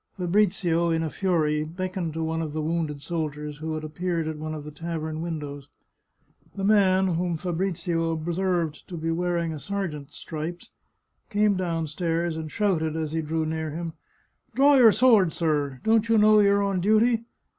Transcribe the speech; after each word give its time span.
Fabrizio, 0.17 0.89
in 0.89 1.03
a 1.03 1.11
fury, 1.11 1.63
beckoned 1.63 2.15
to 2.15 2.23
one 2.23 2.41
of 2.41 2.53
the 2.53 2.61
wounded 2.63 3.03
soldiers 3.03 3.59
who 3.59 3.75
had 3.75 3.83
appeared 3.83 4.27
at 4.27 4.35
one 4.39 4.55
of 4.55 4.63
the 4.63 4.71
tavern 4.71 5.21
windows. 5.21 5.69
The 6.55 6.63
man, 6.63 7.05
whom 7.09 7.37
Fabrizio 7.37 8.09
observed 8.11 8.87
to 8.87 8.97
be 8.97 9.11
wearing 9.11 9.53
a 9.53 9.59
ser 9.59 9.87
geant's 9.87 10.17
stripes, 10.17 10.71
came 11.29 11.53
downstairs, 11.55 12.35
and 12.35 12.51
shouted, 12.51 12.95
as 12.95 13.11
he 13.11 13.21
drew 13.21 13.45
near 13.45 13.69
him," 13.69 13.93
Draw 14.55 14.77
your 14.77 14.91
sword, 14.91 15.33
sir! 15.33 15.79
Don't 15.83 16.09
you 16.09 16.17
know 16.17 16.39
you're 16.39 16.63
on 16.63 16.79
duty 16.81 17.25